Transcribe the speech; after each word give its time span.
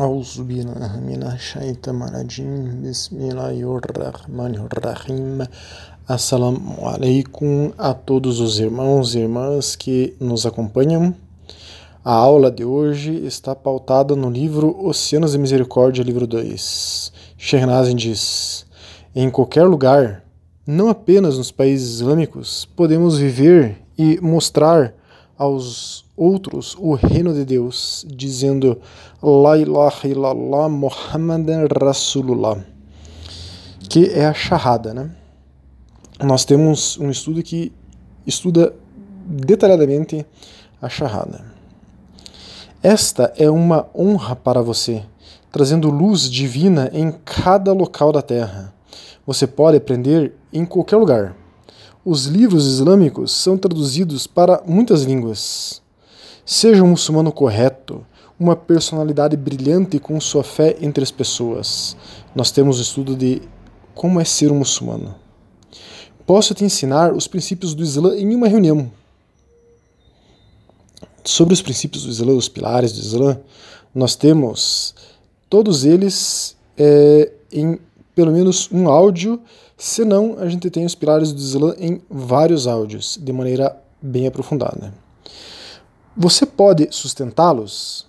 أعوذ 0.00 0.42
بالله 0.42 0.92
من 1.00 1.22
الشيطان 1.22 2.02
الرجيم 2.02 2.82
بسم 2.82 3.16
الله 3.16 3.58
الرحمن 3.78 4.54
الرحيم 4.66 5.46
Assalamu 6.06 6.86
alaikum 6.86 7.72
a 7.78 7.94
todos 7.94 8.38
os 8.38 8.58
irmãos 8.58 9.14
e 9.14 9.20
irmãs 9.20 9.74
que 9.74 10.14
nos 10.20 10.44
acompanham. 10.44 11.14
A 12.04 12.12
aula 12.12 12.50
de 12.50 12.62
hoje 12.62 13.24
está 13.24 13.54
pautada 13.54 14.14
no 14.14 14.28
livro 14.28 14.76
Oceanos 14.86 15.32
de 15.32 15.38
Misericórdia, 15.38 16.02
livro 16.02 16.26
2. 16.26 17.12
Shernazin 17.38 17.96
diz: 17.96 18.66
Em 19.14 19.30
qualquer 19.30 19.64
lugar, 19.64 20.22
não 20.66 20.90
apenas 20.90 21.38
nos 21.38 21.50
países 21.50 22.00
islâmicos, 22.00 22.68
podemos 22.76 23.16
viver 23.16 23.78
e 23.96 24.20
mostrar 24.20 24.92
aos 25.38 26.04
outros 26.19 26.75
o 26.77 26.93
reino 26.93 27.33
de 27.33 27.45
Deus, 27.45 28.05
dizendo 28.07 28.79
La 29.23 29.57
ilaha 29.57 30.07
illallah 30.07 30.67
Muhammadan 30.67 31.65
Rasulullah, 31.67 32.63
que 33.89 34.09
é 34.09 34.25
a 34.25 34.33
Shahada, 34.33 34.93
né? 34.93 35.11
Nós 36.21 36.43
temos 36.43 36.97
um 36.97 37.09
estudo 37.09 37.41
que 37.41 37.71
estuda 38.27 38.73
detalhadamente 39.25 40.25
a 40.81 40.89
Shahada. 40.89 41.45
Esta 42.83 43.33
é 43.37 43.49
uma 43.49 43.87
honra 43.95 44.35
para 44.35 44.61
você, 44.61 45.03
trazendo 45.51 45.89
luz 45.89 46.29
divina 46.29 46.89
em 46.93 47.11
cada 47.11 47.73
local 47.73 48.11
da 48.11 48.21
terra. 48.21 48.73
Você 49.25 49.45
pode 49.45 49.77
aprender 49.77 50.33
em 50.51 50.65
qualquer 50.65 50.97
lugar. 50.97 51.35
Os 52.03 52.25
livros 52.25 52.65
islâmicos 52.65 53.31
são 53.31 53.57
traduzidos 53.57 54.25
para 54.25 54.63
muitas 54.65 55.03
línguas. 55.03 55.81
Seja 56.51 56.83
um 56.83 56.87
muçulmano 56.87 57.31
correto, 57.31 58.03
uma 58.39 58.55
personalidade 58.55 59.37
brilhante 59.37 59.99
com 59.99 60.19
sua 60.19 60.43
fé 60.43 60.75
entre 60.81 61.03
as 61.03 61.11
pessoas. 61.11 61.95
Nós 62.33 62.49
temos 62.49 62.79
o 62.79 62.81
estudo 62.81 63.15
de 63.15 63.43
como 63.93 64.19
é 64.19 64.25
ser 64.25 64.51
um 64.51 64.55
muçulmano. 64.55 65.13
Posso 66.25 66.55
te 66.55 66.65
ensinar 66.65 67.13
os 67.13 67.27
princípios 67.27 67.75
do 67.75 67.83
Islã 67.83 68.15
em 68.15 68.33
uma 68.33 68.47
reunião. 68.47 68.91
Sobre 71.23 71.53
os 71.53 71.61
princípios 71.61 72.05
do 72.05 72.09
Islã, 72.09 72.33
os 72.33 72.49
pilares 72.49 72.93
do 72.93 72.99
Islã, 72.99 73.39
nós 73.93 74.15
temos 74.15 74.95
todos 75.47 75.85
eles 75.85 76.57
é, 76.75 77.31
em 77.53 77.79
pelo 78.15 78.31
menos 78.31 78.67
um 78.71 78.89
áudio, 78.89 79.39
senão 79.77 80.35
a 80.39 80.49
gente 80.49 80.71
tem 80.71 80.83
os 80.83 80.95
pilares 80.95 81.31
do 81.31 81.39
Islã 81.39 81.75
em 81.77 82.01
vários 82.09 82.65
áudios, 82.65 83.19
de 83.21 83.31
maneira 83.31 83.79
bem 84.01 84.25
aprofundada. 84.25 84.91
Você 86.21 86.45
pode 86.45 86.89
sustentá-los? 86.91 88.05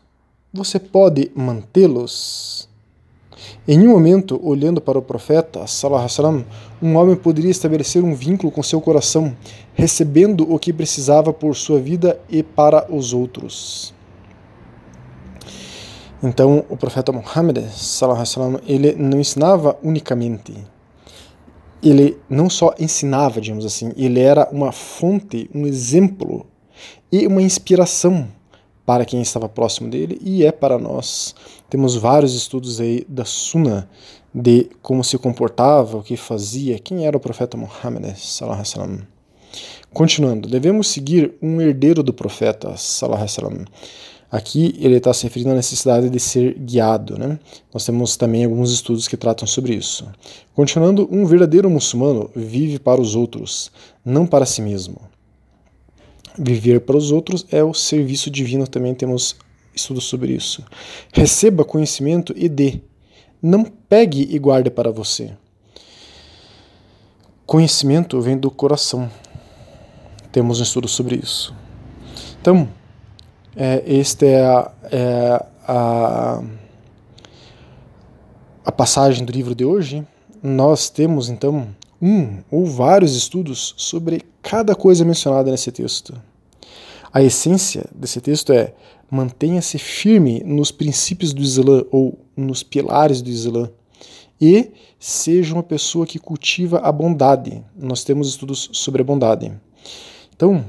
Você 0.53 0.81
pode 0.81 1.31
mantê-los? 1.33 2.69
Em 3.69 3.87
um 3.87 3.93
momento, 3.93 4.41
olhando 4.43 4.81
para 4.81 4.99
o 4.99 5.03
profeta, 5.03 5.65
salam, 5.69 6.45
um 6.83 6.97
homem 6.97 7.15
poderia 7.15 7.53
estabelecer 7.53 8.03
um 8.03 8.13
vínculo 8.13 8.51
com 8.51 8.65
seu 8.65 8.81
coração, 8.81 9.37
recebendo 9.75 10.53
o 10.53 10.59
que 10.59 10.73
precisava 10.73 11.33
por 11.33 11.55
sua 11.55 11.79
vida 11.79 12.21
e 12.29 12.43
para 12.43 12.93
os 12.93 13.13
outros. 13.13 13.95
Então, 16.21 16.65
o 16.69 16.77
profeta 16.77 17.13
Muhammad, 17.13 17.59
salam, 17.77 18.61
ele 18.67 18.93
não 18.95 19.21
ensinava 19.21 19.79
unicamente. 19.85 20.53
Ele 21.81 22.19
não 22.29 22.51
só 22.51 22.75
ensinava, 22.77 23.41
digamos 23.41 23.65
assim, 23.65 23.93
ele 23.97 24.19
era 24.19 24.49
uma 24.51 24.73
fonte, 24.73 25.49
um 25.55 25.65
exemplo 25.65 26.45
e 27.13 27.27
uma 27.27 27.43
inspiração 27.43 28.29
para 28.87 29.05
quem 29.05 29.23
estava 29.23 29.49
próximo 29.49 29.89
dele 29.89 30.21
e 30.23 30.45
é 30.45 30.51
para 30.51 30.79
nós. 30.79 31.35
Temos 31.69 31.95
vários 31.95 32.35
estudos 32.35 32.81
aí 32.81 33.05
da 33.09 33.25
Sunna 33.25 33.89
de 34.35 34.69
como 34.83 35.03
se 35.03 35.19
comportava, 35.19 35.99
o 35.99 36.03
que 36.03 36.17
fazia, 36.17 36.79
quem 36.79 37.07
era 37.07 37.17
o 37.17 37.21
profeta 37.21 37.57
Muhammad 37.57 38.15
Continuando, 39.93 40.49
devemos 40.49 40.89
seguir 40.89 41.35
um 41.43 41.61
herdeiro 41.61 42.03
do 42.03 42.13
profeta 42.13 42.75
Aqui 44.31 44.77
ele 44.79 44.97
está 44.97 45.13
se 45.13 45.25
referindo 45.25 45.51
à 45.51 45.55
necessidade 45.55 46.09
de 46.09 46.21
ser 46.21 46.55
guiado. 46.55 47.19
Né? 47.19 47.41
Nós 47.75 47.85
temos 47.85 48.17
também 48.17 48.45
alguns 48.45 48.71
estudos 48.71 49.09
que 49.09 49.17
tratam 49.17 49.49
sobre 49.49 49.75
isso. 49.75 50.09
Continuando, 50.55 51.09
um 51.11 51.27
verdadeiro 51.27 51.69
muçulmano 51.69 52.31
vive 52.37 52.79
para 52.79 53.01
os 53.01 53.17
outros, 53.17 53.73
não 54.05 54.27
para 54.27 54.47
si 54.47 54.63
mesmo. 54.63 55.10
Viver 56.43 56.81
para 56.81 56.97
os 56.97 57.13
outros 57.13 57.45
é 57.51 57.63
o 57.63 57.75
serviço 57.75 58.31
divino, 58.31 58.67
também 58.67 58.95
temos 58.95 59.37
estudos 59.75 60.05
sobre 60.05 60.33
isso. 60.33 60.65
Receba 61.13 61.67
conhecimento 61.67 62.33
e 62.35 62.49
dê. 62.49 62.81
Não 63.43 63.63
pegue 63.63 64.27
e 64.31 64.39
guarde 64.39 64.71
para 64.71 64.91
você. 64.91 65.33
Conhecimento 67.45 68.19
vem 68.23 68.39
do 68.39 68.51
coração. 68.51 69.11
Temos 70.33 70.61
um 70.61 70.63
estudo 70.63 70.89
sobre 70.89 71.17
isso. 71.17 71.55
Então, 72.41 72.67
é, 73.55 73.85
esta 73.99 74.25
é 74.25 74.43
a, 74.43 74.73
é 74.91 75.47
a, 75.69 76.43
a 78.65 78.73
passagem 78.73 79.27
do 79.27 79.33
livro 79.33 79.55
de 79.55 79.67
hoje. 79.67 80.07
Nós 80.43 80.89
temos 80.89 81.29
então 81.29 81.69
um 82.01 82.39
ou 82.51 82.65
vários 82.65 83.15
estudos 83.15 83.75
sobre 83.77 84.23
cada 84.41 84.75
coisa 84.75 85.05
mencionada 85.05 85.51
nesse 85.51 85.71
texto. 85.71 86.30
A 87.13 87.23
essência 87.23 87.87
desse 87.95 88.21
texto 88.21 88.53
é 88.53 88.73
mantenha-se 89.11 89.79
firme 89.79 90.43
nos 90.45 90.71
princípios 90.71 91.33
do 91.33 91.43
Islã 91.43 91.85
ou 91.91 92.19
nos 92.37 92.63
pilares 92.63 93.21
do 93.21 93.29
Islã 93.29 93.71
e 94.41 94.71
seja 94.99 95.53
uma 95.53 95.63
pessoa 95.63 96.07
que 96.07 96.19
cultiva 96.19 96.79
a 96.79 96.93
bondade. 96.93 97.63
Nós 97.77 98.05
temos 98.05 98.29
estudos 98.29 98.71
sobre 98.73 99.03
a 99.03 99.05
bondade. 99.05 99.53
Então, 100.35 100.65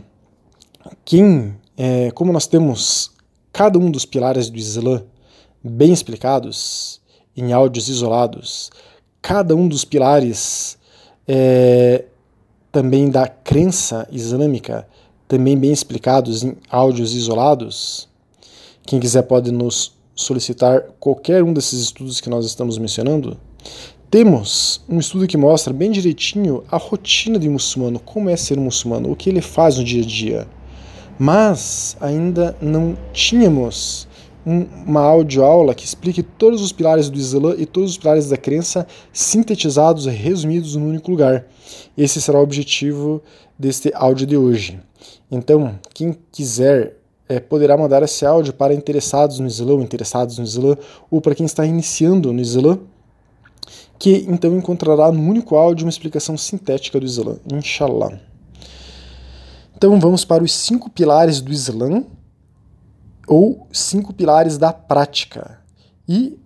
quem, 1.06 1.56
é, 1.78 2.10
como 2.12 2.34
nós 2.34 2.48
temos 2.48 3.12
cada 3.54 3.78
um 3.78 3.92
dos 3.92 4.06
pilares 4.06 4.50
do 4.50 4.58
Islã 4.58 5.04
bem 5.64 5.94
explicados 5.94 7.00
em 7.38 7.54
áudios 7.54 7.88
isolados, 7.88 8.72
cada 9.22 9.56
um 9.56 9.68
dos 9.68 9.86
pilares 9.86 10.78
é, 11.28 12.06
também 12.72 13.10
da 13.10 13.28
crença 13.28 14.08
islâmica, 14.12 14.88
também 15.32 15.58
bem 15.58 15.72
explicados 15.72 16.44
em 16.44 16.58
áudios 16.70 17.16
isolados. 17.16 18.10
Quem 18.86 19.00
quiser 19.00 19.22
pode 19.22 19.50
nos 19.50 19.94
solicitar 20.14 20.84
qualquer 21.00 21.42
um 21.42 21.54
desses 21.54 21.80
estudos 21.80 22.20
que 22.20 22.30
nós 22.30 22.46
estamos 22.46 22.78
mencionando. 22.78 23.38
Temos 24.10 24.84
um 24.90 25.00
estudo 25.00 25.26
que 25.26 25.38
mostra 25.38 25.72
bem 25.72 25.90
direitinho 25.90 26.66
a 26.70 26.76
rotina 26.76 27.40
de 27.40 27.48
um 27.48 27.54
muçulmano, 27.54 27.98
como 27.98 28.30
é 28.30 28.36
ser 28.36 28.60
um 28.60 28.64
muçulmano, 28.64 29.10
o 29.10 29.16
que 29.16 29.30
ele 29.30 29.40
faz 29.40 29.78
no 29.78 29.86
dia 29.86 30.04
a 30.04 30.06
dia. 30.06 30.48
Mas 31.18 31.96
ainda 32.02 32.54
não 32.62 32.98
tínhamos 33.14 34.10
uma 34.46 35.00
audioaula 35.00 35.74
que 35.74 35.86
explique 35.86 36.24
todos 36.24 36.62
os 36.62 36.74
pilares 36.74 37.10
do 37.10 37.18
Islã 37.18 37.56
e 37.58 37.66
todos 37.66 37.92
os 37.92 37.98
pilares 37.98 38.28
da 38.28 38.36
crença 38.36 38.86
sintetizados 39.14 40.08
e 40.08 40.10
resumidos 40.10 40.76
num 40.76 40.90
único 40.90 41.10
lugar. 41.10 41.46
Esse 41.98 42.22
será 42.22 42.38
o 42.38 42.44
objetivo 42.44 43.24
deste 43.58 43.94
áudio 43.96 44.28
de 44.28 44.36
hoje. 44.36 44.91
Então, 45.32 45.80
quem 45.94 46.18
quiser 46.32 46.98
é, 47.30 47.40
poderá 47.40 47.78
mandar 47.78 48.04
esse 48.04 48.26
áudio 48.26 48.52
para 48.52 48.74
interessados 48.74 49.40
no 49.40 49.48
Islã, 49.48 49.82
interessados 49.82 50.38
no 50.38 50.44
Islã, 50.44 50.76
ou 51.10 51.22
para 51.22 51.34
quem 51.34 51.46
está 51.46 51.66
iniciando 51.66 52.34
no 52.34 52.42
Islã, 52.42 52.78
que 53.98 54.26
então 54.28 54.58
encontrará 54.58 55.10
no 55.12 55.22
único 55.22 55.56
áudio 55.56 55.86
uma 55.86 55.90
explicação 55.90 56.36
sintética 56.36 57.00
do 57.00 57.06
Islã, 57.06 57.38
inshallah. 57.54 58.20
Então 59.78 59.98
vamos 60.00 60.26
para 60.26 60.44
os 60.44 60.52
cinco 60.52 60.90
pilares 60.90 61.40
do 61.40 61.52
Islã, 61.52 62.04
ou 63.26 63.66
cinco 63.72 64.14
pilares 64.14 64.58
da 64.58 64.74
prática. 64.74 65.60
E 66.10 66.38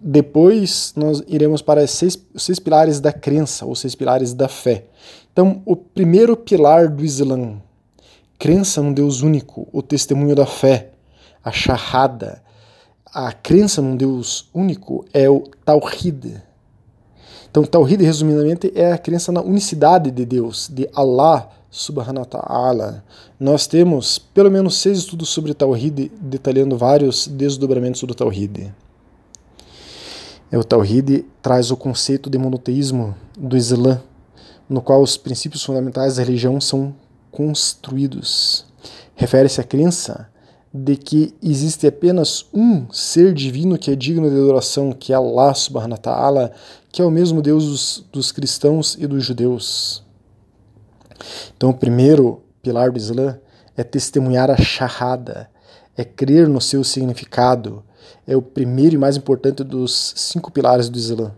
depois 0.00 0.92
nós 0.94 1.22
iremos 1.26 1.60
para 1.60 1.82
os 1.82 1.90
seis, 1.90 2.16
seis 2.36 2.60
pilares 2.60 3.00
da 3.00 3.12
crença, 3.12 3.66
ou 3.66 3.74
seis 3.74 3.96
pilares 3.96 4.32
da 4.32 4.46
fé. 4.46 4.86
Então, 5.32 5.62
o 5.66 5.74
primeiro 5.74 6.36
pilar 6.36 6.88
do 6.88 7.04
Islã, 7.04 7.60
crença 8.38 8.82
num 8.82 8.92
Deus 8.92 9.22
único, 9.22 9.68
o 9.72 9.82
testemunho 9.82 10.34
da 10.34 10.46
fé, 10.46 10.90
a 11.42 11.50
shahada. 11.50 12.42
A 13.06 13.32
crença 13.32 13.80
num 13.80 13.96
Deus 13.96 14.48
único 14.54 15.04
é 15.12 15.28
o 15.28 15.40
tawhid. 15.64 16.42
Então, 17.50 17.64
tawhid, 17.64 18.04
resumidamente, 18.04 18.70
é 18.74 18.92
a 18.92 18.98
crença 18.98 19.32
na 19.32 19.40
unicidade 19.40 20.10
de 20.10 20.24
Deus, 20.24 20.68
de 20.72 20.88
Allah 20.94 21.50
subhanahu 21.70 22.20
wa 22.20 22.24
ta'ala. 22.24 23.04
Nós 23.38 23.66
temos 23.66 24.18
pelo 24.18 24.50
menos 24.50 24.76
seis 24.76 24.98
estudos 24.98 25.28
sobre 25.28 25.54
Tawhid, 25.54 26.10
detalhando 26.20 26.76
vários 26.76 27.26
desdobramentos 27.26 28.02
do 28.02 28.14
Tawhid. 28.14 28.72
O 30.52 30.64
Tawhid 30.64 31.26
traz 31.42 31.70
o 31.70 31.76
conceito 31.76 32.30
de 32.30 32.38
monoteísmo 32.38 33.14
do 33.36 33.56
Islã, 33.56 34.00
no 34.68 34.80
qual 34.80 35.02
os 35.02 35.16
princípios 35.16 35.62
fundamentais 35.62 36.16
da 36.16 36.22
religião 36.22 36.60
são 36.60 36.94
construídos. 37.30 38.66
Refere-se 39.14 39.60
à 39.60 39.64
crença 39.64 40.28
de 40.72 40.96
que 40.96 41.34
existe 41.42 41.86
apenas 41.86 42.46
um 42.52 42.90
ser 42.92 43.32
divino 43.32 43.78
que 43.78 43.90
é 43.90 43.96
digno 43.96 44.28
de 44.28 44.36
adoração, 44.36 44.92
que 44.92 45.12
é 45.12 45.16
Allah 45.16 45.54
subhanahu 45.54 45.92
wa 45.92 45.98
ta'ala, 45.98 46.52
que 46.92 47.00
é 47.00 47.04
o 47.04 47.10
mesmo 47.10 47.40
Deus 47.40 47.64
dos, 47.64 48.04
dos 48.12 48.32
cristãos 48.32 48.96
e 48.98 49.06
dos 49.06 49.24
judeus. 49.24 50.04
Então, 51.56 51.70
o 51.70 51.74
primeiro 51.74 52.42
pilar 52.62 52.92
do 52.92 52.98
Islã 52.98 53.38
é 53.76 53.82
testemunhar 53.82 54.50
a 54.50 54.56
Shahada, 54.56 55.50
é 55.96 56.04
crer 56.04 56.48
no 56.48 56.60
seu 56.60 56.84
significado, 56.84 57.82
é 58.26 58.36
o 58.36 58.42
primeiro 58.42 58.94
e 58.94 58.98
mais 58.98 59.16
importante 59.16 59.64
dos 59.64 60.12
cinco 60.16 60.50
pilares 60.50 60.88
do 60.88 60.98
Islã. 60.98 61.32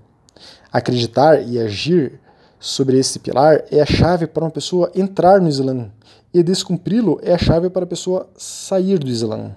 Acreditar 0.72 1.42
e 1.42 1.58
agir 1.58 2.20
sobre 2.60 2.98
esse 2.98 3.18
pilar 3.18 3.64
é 3.70 3.80
a 3.80 3.86
chave 3.86 4.26
para 4.26 4.44
uma 4.44 4.50
pessoa 4.50 4.92
entrar 4.94 5.40
no 5.40 5.48
Islã, 5.48 5.90
e 6.32 6.42
descumpri-lo 6.42 7.18
é 7.22 7.32
a 7.32 7.38
chave 7.38 7.70
para 7.70 7.84
a 7.84 7.88
pessoa 7.88 8.28
sair 8.36 8.98
do 8.98 9.08
Islã. 9.08 9.52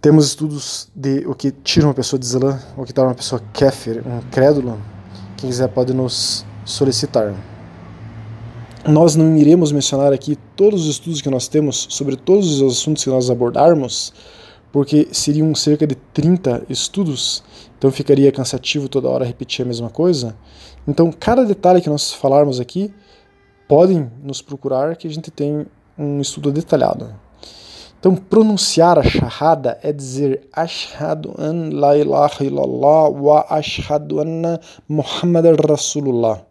Temos 0.00 0.26
estudos 0.26 0.88
de 0.96 1.26
o 1.26 1.34
que 1.34 1.50
tira 1.50 1.86
uma 1.86 1.94
pessoa 1.94 2.18
do 2.18 2.22
Islã, 2.22 2.58
o 2.76 2.84
que 2.84 2.92
torna 2.92 3.10
uma 3.10 3.16
pessoa 3.16 3.42
kafir, 3.52 4.02
um 4.06 4.20
crédulo. 4.30 4.80
Quem 5.36 5.50
quiser 5.50 5.68
pode 5.68 5.92
nos 5.92 6.44
solicitar. 6.64 7.34
Nós 8.84 9.14
não 9.14 9.36
iremos 9.36 9.70
mencionar 9.70 10.12
aqui 10.12 10.36
todos 10.56 10.82
os 10.82 10.90
estudos 10.90 11.20
que 11.20 11.30
nós 11.30 11.46
temos 11.46 11.86
sobre 11.88 12.16
todos 12.16 12.60
os 12.60 12.78
assuntos 12.78 13.04
que 13.04 13.10
nós 13.10 13.30
abordarmos, 13.30 14.12
porque 14.72 15.08
seriam 15.12 15.54
cerca 15.54 15.86
de 15.86 15.94
30 15.94 16.64
estudos, 16.68 17.44
então 17.76 17.90
ficaria 17.90 18.32
cansativo 18.32 18.88
toda 18.88 19.08
hora 19.08 19.24
repetir 19.24 19.64
a 19.64 19.68
mesma 19.68 19.90
coisa. 19.90 20.34
Então, 20.88 21.12
cada 21.12 21.44
detalhe 21.44 21.80
que 21.80 21.90
nós 21.90 22.12
falarmos 22.12 22.58
aqui, 22.58 22.92
podem 23.68 24.10
nos 24.22 24.42
procurar 24.42 24.96
que 24.96 25.06
a 25.06 25.10
gente 25.10 25.30
tem 25.30 25.66
um 25.96 26.20
estudo 26.20 26.50
detalhado. 26.50 27.14
Então, 28.00 28.16
pronunciar 28.16 28.98
a 28.98 29.02
shahada 29.04 29.78
é 29.80 29.92
dizer 29.92 30.48
Ashhadu 30.52 31.34
an 31.38 31.70
la 31.70 31.96
ilaha 31.96 32.42
illallah 32.42 33.10
wa 33.10 33.46
ashhadu 33.48 34.20
anna 34.20 34.58
Muhammad 34.88 35.44
Rasulullah. 35.64 36.44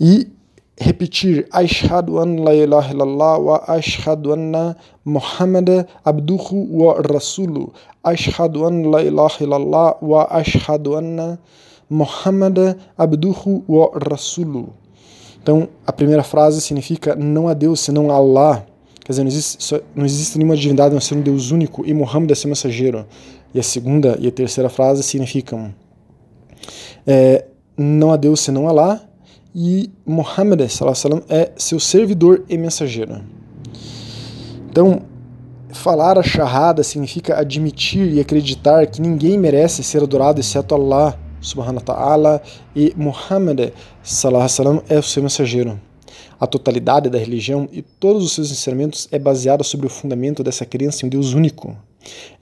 E 0.00 0.32
repetir 0.80 1.46
Ashhadu 1.52 2.18
an 2.18 2.42
la 2.42 2.54
ilaha 2.54 2.94
illallah 2.94 3.38
wa 3.38 3.64
ashhadu 3.68 4.32
anna 4.32 4.74
Muhammad 5.04 5.86
abduhu 6.04 6.68
wa 6.70 7.00
rasulu. 7.00 7.72
Ashhadu 8.02 8.66
an 8.66 8.90
la 8.90 9.02
ilaha 9.02 9.44
illallah 9.44 9.96
wa 10.00 10.26
ashhadu 10.30 10.96
anna 10.96 11.38
Muhammad 11.90 12.78
abduhu 12.96 13.64
wa 13.68 13.90
rasulu. 13.94 14.72
Então, 15.42 15.68
a 15.86 15.92
primeira 15.92 16.22
frase 16.22 16.60
significa 16.60 17.14
não 17.14 17.48
há 17.48 17.54
Deus 17.54 17.80
senão 17.80 18.10
Allah. 18.10 18.66
Quer 19.04 19.12
dizer, 19.12 19.22
não 19.22 19.28
existe, 19.28 19.82
não 19.94 20.04
existe 20.06 20.38
nenhuma 20.38 20.56
divindade, 20.56 20.94
não 20.94 21.00
ser 21.00 21.14
um 21.14 21.20
Deus 21.20 21.50
único 21.50 21.84
e 21.84 21.92
Muhammad 21.92 22.30
é 22.30 22.34
seu 22.34 22.48
mensageiro. 22.48 23.04
E 23.52 23.60
a 23.60 23.62
segunda 23.62 24.16
e 24.18 24.26
a 24.26 24.32
terceira 24.32 24.70
frase 24.70 25.02
significam 25.02 25.74
é, 27.06 27.44
não 27.76 28.12
há 28.12 28.16
Deus 28.16 28.40
senão 28.40 28.68
Allah 28.68 29.02
e 29.54 29.90
Muhammad 30.06 30.62
é 30.62 31.52
seu 31.56 31.78
servidor 31.78 32.44
e 32.48 32.56
mensageiro. 32.56 33.20
Então, 34.74 35.02
falar 35.68 36.18
a 36.18 36.22
Shahada 36.24 36.82
significa 36.82 37.38
admitir 37.38 38.12
e 38.12 38.18
acreditar 38.18 38.84
que 38.88 39.00
ninguém 39.00 39.38
merece 39.38 39.84
ser 39.84 40.02
adorado 40.02 40.40
exceto 40.40 40.74
Allah 40.74 41.16
subhanahu 41.40 41.76
wa 41.76 41.80
ta'ala 41.80 42.42
e 42.74 42.92
Muhammad 42.96 43.72
sallallahu 44.02 44.82
é 44.88 44.98
o 44.98 45.02
seu 45.04 45.22
mensageiro. 45.22 45.80
A 46.40 46.46
totalidade 46.48 47.08
da 47.08 47.16
religião 47.16 47.68
e 47.70 47.82
todos 47.82 48.24
os 48.24 48.32
seus 48.32 48.50
ensinamentos 48.50 49.06
é 49.12 49.18
baseada 49.20 49.62
sobre 49.62 49.86
o 49.86 49.88
fundamento 49.88 50.42
dessa 50.42 50.66
crença 50.66 51.04
em 51.04 51.06
um 51.06 51.10
Deus 51.10 51.34
único. 51.34 51.76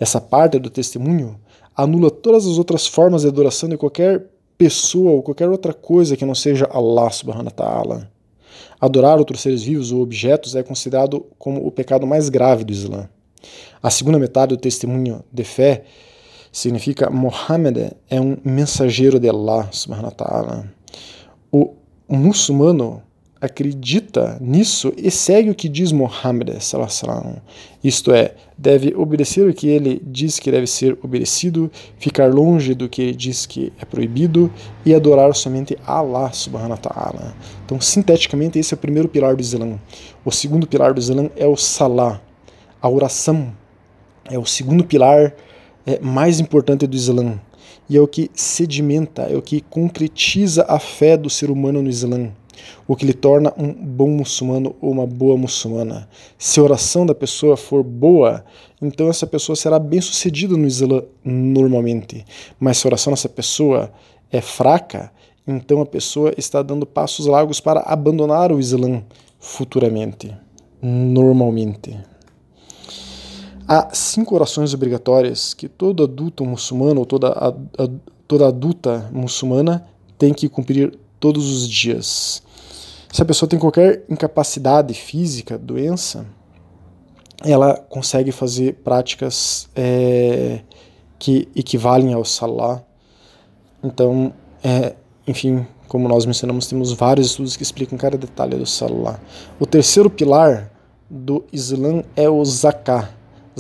Essa 0.01 0.19
parte 0.19 0.59
do 0.59 0.71
testemunho 0.71 1.39
anula 1.77 2.11
todas 2.11 2.47
as 2.47 2.57
outras 2.57 2.87
formas 2.87 3.21
de 3.21 3.29
adoração 3.29 3.69
de 3.69 3.77
qualquer 3.77 4.25
pessoa 4.57 5.11
ou 5.11 5.23
qualquer 5.23 5.51
outra 5.51 5.75
coisa 5.75 6.17
que 6.17 6.25
não 6.25 6.35
seja 6.35 6.67
Allah 6.73 7.11
subhanahu 7.11 7.45
wa 7.45 7.51
ta'ala. 7.51 8.13
Adorar 8.81 9.19
outros 9.19 9.41
seres 9.41 9.63
vivos 9.63 9.93
ou 9.93 10.03
objetos 10.03 10.57
é 10.57 10.63
considerado 10.63 11.27
como 11.39 11.67
o 11.67 11.71
pecado 11.71 12.07
mais 12.07 12.29
grave 12.29 12.65
do 12.65 12.73
Islã. 12.73 13.09
A 13.83 13.91
segunda 13.91 14.19
metade 14.19 14.55
do 14.55 14.61
testemunho 14.61 15.25
de 15.33 15.45
fé 15.45 15.85
significa 16.53 17.11
Mohammed 17.11 17.93
é 18.09 18.21
um 18.21 18.37
mensageiro 18.45 19.19
de 19.19 19.29
Allah 19.29 19.69
subhanahu 19.73 20.07
wa 20.07 20.11
ta'ala. 20.11 20.73
O 21.51 21.75
muçulmano 22.09 23.03
acredita 23.43 24.39
nisso 24.41 24.93
e 24.97 25.11
segue 25.11 25.51
o 25.51 25.55
que 25.55 25.69
diz 25.69 25.91
Muhammad, 25.91 26.51
isto 27.83 28.13
é, 28.13 28.37
deve 28.57 28.95
obedecer 28.95 29.49
o 29.49 29.53
que 29.53 29.67
ele 29.67 30.01
diz 30.07 30.39
que 30.39 30.49
deve 30.49 30.69
ser 30.69 30.97
obedecido, 31.03 31.69
ficar 31.99 32.33
longe 32.33 32.73
do 32.73 32.89
que 32.89 33.03
ele 33.03 33.17
diz 33.17 33.45
que 33.45 33.73
é 33.81 33.85
proibido 33.85 34.49
e 34.87 34.95
adorar 34.95 35.35
somente 35.35 35.77
Allah 35.85 36.33
subhanahu 36.33 36.71
wa 36.71 36.77
ta'ala. 36.77 37.35
Então, 37.67 37.81
sinteticamente, 37.81 38.61
esse 38.61 38.73
é 38.73 38.77
o 38.77 38.79
primeiro 38.79 39.09
pilar 39.09 39.35
do 39.35 39.43
Islã. 39.43 39.77
O 40.25 40.31
segundo 40.31 40.65
pilar 40.65 40.95
do 40.95 41.01
Islã 41.01 41.29
é 41.37 41.45
o 41.45 41.57
Salah, 41.57 42.21
a 42.81 42.89
oração. 42.89 43.53
É 44.31 44.39
o 44.39 44.47
segundo 44.47 44.85
pilar 44.85 45.35
é, 45.85 45.99
mais 45.99 46.39
importante 46.39 46.87
do 46.87 46.95
Islã. 46.95 47.41
E 47.91 47.97
é 47.97 48.01
o 48.01 48.07
que 48.07 48.31
sedimenta, 48.35 49.23
é 49.23 49.37
o 49.37 49.43
que 49.43 49.61
concretiza 49.63 50.65
a 50.69 50.79
fé 50.79 51.17
do 51.17 51.29
ser 51.29 51.51
humano 51.51 51.83
no 51.83 51.91
Islã 51.91 52.31
o 52.87 52.97
que 52.97 53.07
lhe 53.07 53.13
torna 53.13 53.53
um 53.57 53.73
bom 53.73 54.11
muçulmano 54.11 54.75
ou 54.81 54.91
uma 54.91 55.07
boa 55.07 55.37
muçulmana. 55.37 56.09
Se 56.39 56.61
a 56.61 56.63
oração 56.63 57.07
da 57.07 57.15
pessoa 57.15 57.57
for 57.57 57.83
boa, 57.83 58.45
então 58.81 59.09
essa 59.09 59.27
pessoa 59.27 59.57
será 59.57 59.79
bem 59.79 60.01
sucedida 60.01 60.57
no 60.57 60.67
Islã 60.67 61.03
normalmente. 61.25 62.25
Mas 62.59 62.79
se 62.79 62.87
a 62.87 62.89
oração 62.89 63.13
dessa 63.13 63.29
pessoa 63.29 63.93
é 64.31 64.41
fraca, 64.41 65.13
então 65.47 65.81
a 65.81 65.87
pessoa 65.87 66.33
está 66.37 66.63
dando 66.63 66.87
passos 66.87 67.27
largos 67.27 67.61
para 67.61 67.81
abandonar 67.81 68.53
o 68.53 68.61
Islã 68.61 69.03
futuramente, 69.39 70.33
normalmente. 70.81 71.99
Há 73.67 73.95
cinco 73.95 74.35
orações 74.35 74.75
obrigatórias 74.75 75.55
que 75.55 75.69
todo 75.69 76.03
adulto 76.03 76.45
muçulmano 76.45 77.01
ou 77.01 77.07
toda, 77.07 77.55
toda 78.27 78.49
adulta 78.49 79.09
muçulmana 79.13 79.87
tem 80.19 80.33
que 80.33 80.49
cumprir 80.49 80.99
todos 81.19 81.51
os 81.51 81.69
dias. 81.69 82.43
Se 83.13 83.21
a 83.21 83.27
pessoa 83.27 83.47
tem 83.47 83.59
qualquer 83.59 84.07
incapacidade 84.09 84.95
física, 84.95 85.59
doença, 85.59 86.25
ela 87.45 87.77
consegue 87.77 88.33
fazer 88.33 88.77
práticas 88.77 89.69
é, 89.77 90.61
que 91.19 91.47
equivalem 91.55 92.15
ao 92.15 92.25
salah. 92.25 92.83
Então, 93.85 94.33
é, 94.65 94.95
enfim, 95.29 95.67
como 95.89 96.09
nós 96.09 96.25
mencionamos, 96.25 96.67
temos 96.67 96.91
vários 96.95 97.27
estudos 97.27 97.55
que 97.55 97.63
explicam 97.63 97.99
cada 97.99 98.17
detalhe 98.17 98.57
do 98.57 98.65
salah. 98.65 99.21
O 99.61 99.67
terceiro 99.67 100.09
pilar 100.09 100.73
do 101.11 101.45
Islã 101.53 102.03
é 102.17 102.31
o 102.31 102.43
zakah. 102.43 103.11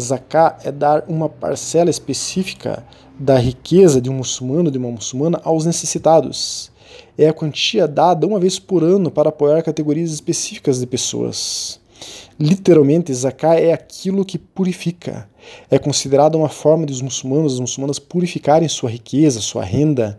Zakah 0.00 0.56
é 0.64 0.73
dar 0.73 1.04
uma 1.06 1.28
parcela 1.28 1.90
específica 1.90 2.82
da 3.18 3.37
riqueza 3.37 4.00
de 4.00 4.09
um 4.09 4.14
muçulmano, 4.14 4.71
de 4.71 4.78
uma 4.78 4.90
muçulmana, 4.90 5.38
aos 5.44 5.66
necessitados 5.66 6.71
é 7.16 7.28
a 7.28 7.32
quantia 7.32 7.87
dada 7.87 8.26
uma 8.26 8.40
vez 8.40 8.58
por 8.58 8.82
ano 8.82 9.11
para 9.11 9.28
apoiar 9.28 9.62
categorias 9.62 10.12
específicas 10.12 10.80
de 10.80 10.87
pessoas. 10.87 11.80
Literalmente, 12.38 13.12
zakat 13.14 13.62
é 13.62 13.72
aquilo 13.72 14.25
que 14.25 14.38
purifica. 14.38 15.28
É 15.70 15.78
considerada 15.78 16.37
uma 16.37 16.49
forma 16.49 16.87
de 16.87 16.92
os 16.92 17.02
muçulmanos, 17.02 17.54
as 17.54 17.61
muçulmanas 17.61 17.99
purificarem 17.99 18.68
sua 18.68 18.90
riqueza, 18.90 19.40
sua 19.40 19.64
renda. 19.64 20.18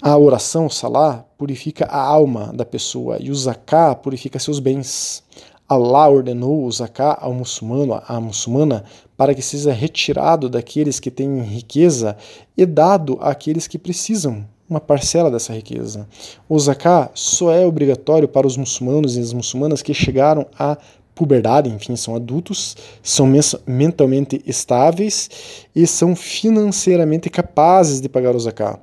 A 0.00 0.16
oração, 0.16 0.66
o 0.66 0.70
salah, 0.70 1.26
purifica 1.36 1.84
a 1.86 2.00
alma 2.00 2.52
da 2.54 2.64
pessoa 2.64 3.18
e 3.20 3.30
o 3.30 3.34
zakat 3.34 4.02
purifica 4.02 4.38
seus 4.38 4.58
bens. 4.58 5.22
Allah 5.68 6.08
ordenou 6.08 6.64
o 6.64 6.72
zakat 6.72 7.18
ao 7.20 7.34
muçulmano, 7.34 8.00
à 8.06 8.20
muçulmana, 8.20 8.84
para 9.16 9.34
que 9.34 9.42
seja 9.42 9.72
retirado 9.72 10.48
daqueles 10.48 10.98
que 10.98 11.10
têm 11.10 11.42
riqueza 11.42 12.16
e 12.56 12.64
dado 12.64 13.18
àqueles 13.20 13.66
que 13.66 13.78
precisam 13.78 14.46
uma 14.70 14.80
parcela 14.80 15.30
dessa 15.30 15.52
riqueza. 15.52 16.08
O 16.48 16.56
zakat 16.56 17.10
só 17.14 17.52
é 17.52 17.66
obrigatório 17.66 18.28
para 18.28 18.46
os 18.46 18.56
muçulmanos 18.56 19.16
e 19.16 19.20
as 19.20 19.32
muçulmanas 19.32 19.82
que 19.82 19.92
chegaram 19.92 20.46
à 20.56 20.78
puberdade, 21.12 21.68
enfim, 21.68 21.96
são 21.96 22.14
adultos, 22.14 22.76
são 23.02 23.28
mentalmente 23.66 24.40
estáveis 24.46 25.28
e 25.74 25.86
são 25.86 26.14
financeiramente 26.14 27.28
capazes 27.28 28.00
de 28.00 28.08
pagar 28.08 28.36
o 28.36 28.40
zakat. 28.40 28.78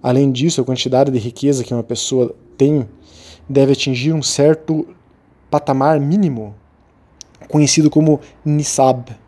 Além 0.00 0.30
disso, 0.30 0.60
a 0.60 0.64
quantidade 0.64 1.10
de 1.10 1.18
riqueza 1.18 1.64
que 1.64 1.74
uma 1.74 1.82
pessoa 1.82 2.34
tem 2.56 2.88
deve 3.48 3.72
atingir 3.72 4.12
um 4.12 4.22
certo 4.22 4.86
patamar 5.50 5.98
mínimo, 5.98 6.54
conhecido 7.48 7.90
como 7.90 8.20
nisab. 8.44 9.23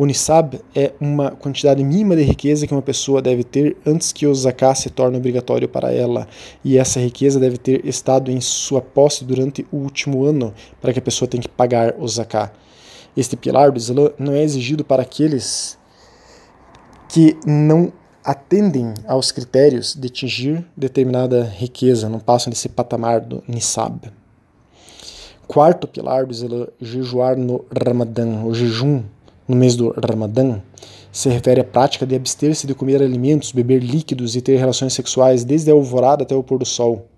O 0.00 0.06
nisab 0.06 0.58
é 0.74 0.94
uma 0.98 1.32
quantidade 1.32 1.84
mínima 1.84 2.16
de 2.16 2.22
riqueza 2.22 2.66
que 2.66 2.72
uma 2.72 2.80
pessoa 2.80 3.20
deve 3.20 3.44
ter 3.44 3.76
antes 3.84 4.12
que 4.12 4.26
o 4.26 4.34
zakat 4.34 4.80
se 4.80 4.88
torne 4.88 5.18
obrigatório 5.18 5.68
para 5.68 5.92
ela. 5.92 6.26
E 6.64 6.78
essa 6.78 6.98
riqueza 6.98 7.38
deve 7.38 7.58
ter 7.58 7.84
estado 7.84 8.30
em 8.30 8.40
sua 8.40 8.80
posse 8.80 9.26
durante 9.26 9.66
o 9.70 9.76
último 9.76 10.24
ano 10.24 10.54
para 10.80 10.94
que 10.94 10.98
a 10.98 11.02
pessoa 11.02 11.28
tenha 11.28 11.42
que 11.42 11.50
pagar 11.50 11.96
o 11.98 12.08
zakat. 12.08 12.50
Este 13.14 13.36
pilar 13.36 13.70
do 13.70 13.76
Islã 13.76 14.10
não 14.18 14.32
é 14.32 14.42
exigido 14.42 14.82
para 14.82 15.02
aqueles 15.02 15.76
que 17.06 17.36
não 17.44 17.92
atendem 18.24 18.94
aos 19.06 19.30
critérios 19.30 19.94
de 19.94 20.06
atingir 20.06 20.64
determinada 20.74 21.42
riqueza, 21.44 22.08
não 22.08 22.20
passam 22.20 22.50
desse 22.50 22.70
patamar 22.70 23.20
do 23.20 23.44
nisab. 23.46 24.10
Quarto 25.46 25.86
pilar 25.86 26.24
do 26.24 26.32
Islã, 26.32 26.68
jejuar 26.80 27.36
no 27.36 27.66
Ramadã, 27.70 28.44
o 28.44 28.54
jejum 28.54 29.02
no 29.50 29.56
mês 29.56 29.74
do 29.74 29.92
Ramadã, 30.08 30.60
se 31.10 31.28
refere 31.28 31.60
à 31.60 31.64
prática 31.64 32.06
de 32.06 32.14
abster-se 32.14 32.68
de 32.68 32.74
comer 32.74 33.02
alimentos, 33.02 33.50
beber 33.50 33.82
líquidos 33.82 34.36
e 34.36 34.40
ter 34.40 34.56
relações 34.56 34.94
sexuais 34.94 35.42
desde 35.42 35.72
a 35.72 35.74
alvorada 35.74 36.22
até 36.22 36.36
o 36.36 36.42
pôr 36.42 36.60
do 36.60 36.64
sol. 36.64 37.08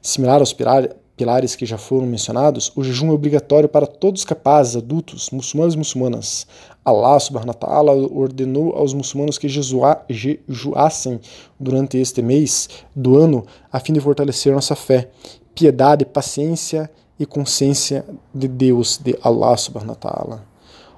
Similar 0.00 0.38
aos 0.38 0.52
pilares 0.52 1.56
que 1.56 1.66
já 1.66 1.76
foram 1.76 2.06
mencionados, 2.06 2.70
o 2.76 2.84
jejum 2.84 3.08
é 3.08 3.12
obrigatório 3.12 3.68
para 3.68 3.84
todos 3.84 4.24
capazes, 4.24 4.76
adultos, 4.76 5.30
muçulmanos 5.30 5.74
e 5.74 5.78
muçulmanas. 5.78 6.46
Allah 6.84 7.18
subhanahu 7.18 7.48
wa 7.48 7.54
ta'ala 7.54 7.92
ordenou 8.12 8.76
aos 8.76 8.94
muçulmanos 8.94 9.36
que 9.36 9.48
jejuassem 9.48 11.20
durante 11.58 11.98
este 11.98 12.22
mês 12.22 12.68
do 12.94 13.16
ano 13.16 13.44
a 13.72 13.80
fim 13.80 13.92
de 13.92 13.98
fortalecer 13.98 14.54
nossa 14.54 14.76
fé, 14.76 15.10
piedade, 15.52 16.04
paciência 16.04 16.88
e 17.18 17.26
consciência 17.26 18.04
de 18.32 18.46
Deus, 18.46 19.00
de 19.02 19.18
Allah 19.20 19.56
subhanahu 19.56 19.90
wa 19.90 19.96
ta'ala. 19.96 20.51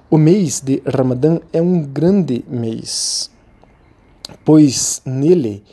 O 0.09 0.17
mês 0.17 0.61
de 0.61 0.83
Ramadã 0.85 1.39
é 1.51 1.59
um 1.59 1.81
grande 1.81 2.45
mês, 2.47 3.31
pois 4.43 5.01
nele 5.03 5.63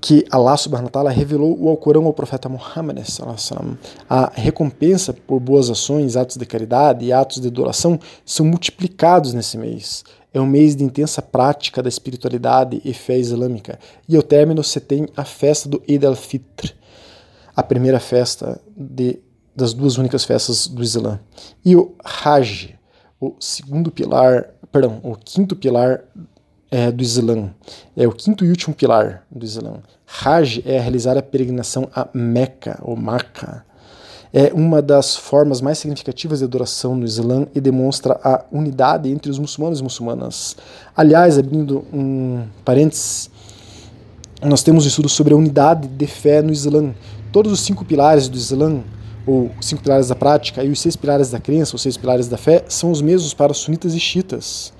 que 0.00 0.24
Allah 0.30 0.56
subhanahu 0.56 0.86
wa 0.86 0.90
ta'ala 0.90 1.10
revelou 1.10 1.60
o 1.60 1.68
Alcorão 1.68 2.06
ao 2.06 2.12
profeta 2.12 2.48
Muhammad 2.48 3.02
a 4.08 4.32
recompensa 4.34 5.12
por 5.12 5.40
boas 5.40 5.68
ações, 5.68 6.16
atos 6.16 6.36
de 6.36 6.46
caridade 6.46 7.04
e 7.04 7.12
atos 7.12 7.40
de 7.40 7.48
adoração 7.48 7.98
são 8.24 8.46
multiplicados 8.46 9.34
nesse 9.34 9.58
mês. 9.58 10.04
É 10.32 10.40
um 10.40 10.46
mês 10.46 10.76
de 10.76 10.84
intensa 10.84 11.20
prática 11.20 11.82
da 11.82 11.88
espiritualidade 11.88 12.80
e 12.84 12.94
fé 12.94 13.18
islâmica. 13.18 13.78
E 14.08 14.16
ao 14.16 14.22
término 14.22 14.62
você 14.62 14.80
tem 14.80 15.08
a 15.16 15.24
festa 15.24 15.68
do 15.68 15.82
Eid 15.86 16.06
al-Fitr, 16.06 16.72
a 17.54 17.62
primeira 17.62 17.98
festa 17.98 18.60
de, 18.74 19.18
das 19.54 19.72
duas 19.72 19.98
únicas 19.98 20.24
festas 20.24 20.66
do 20.66 20.82
Islã. 20.82 21.20
E 21.64 21.76
o 21.76 21.94
Hajj, 22.04 22.74
o 23.20 23.34
segundo 23.38 23.90
pilar, 23.90 24.50
perdão, 24.70 25.00
o 25.02 25.16
quinto 25.16 25.54
pilar 25.54 26.02
é, 26.70 26.90
do 26.90 27.02
Islã. 27.02 27.50
É 27.96 28.06
o 28.06 28.12
quinto 28.12 28.44
e 28.44 28.48
último 28.48 28.74
pilar 28.74 29.26
do 29.30 29.44
Islã. 29.44 29.80
Hajj 30.24 30.62
é 30.64 30.78
realizar 30.78 31.16
a 31.18 31.22
peregrinação 31.22 31.88
a 31.94 32.08
Meca, 32.14 32.78
ou 32.82 32.96
Maca. 32.96 33.64
É 34.32 34.52
uma 34.54 34.80
das 34.80 35.16
formas 35.16 35.60
mais 35.60 35.78
significativas 35.78 36.38
de 36.38 36.44
adoração 36.44 36.94
no 36.94 37.04
Islã 37.04 37.48
e 37.52 37.60
demonstra 37.60 38.18
a 38.22 38.44
unidade 38.52 39.10
entre 39.10 39.28
os 39.28 39.40
muçulmanos 39.40 39.80
e 39.80 39.82
muçulmanas. 39.82 40.56
Aliás, 40.96 41.36
abrindo 41.36 41.84
um 41.92 42.44
parênteses, 42.64 43.28
nós 44.40 44.62
temos 44.62 44.84
um 44.84 44.88
estudo 44.88 45.08
sobre 45.08 45.34
a 45.34 45.36
unidade 45.36 45.88
de 45.88 46.06
fé 46.06 46.40
no 46.40 46.52
Islã. 46.52 46.94
Todos 47.32 47.50
os 47.50 47.60
cinco 47.60 47.84
pilares 47.84 48.28
do 48.28 48.36
Islã, 48.36 48.82
ou 49.26 49.50
cinco 49.60 49.82
pilares 49.82 50.08
da 50.08 50.14
prática, 50.14 50.64
e 50.64 50.70
os 50.70 50.80
seis 50.80 50.96
pilares 50.96 51.30
da 51.30 51.38
crença, 51.38 51.74
ou 51.74 51.78
seis 51.78 51.96
pilares 51.96 52.28
da 52.28 52.36
fé, 52.36 52.64
são 52.68 52.90
os 52.90 53.02
mesmos 53.02 53.34
para 53.34 53.54
sunitas 53.54 53.94
e 53.94 54.00
chiitas. 54.00 54.72